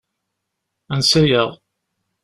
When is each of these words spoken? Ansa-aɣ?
Ansa-aɣ? 0.93 1.49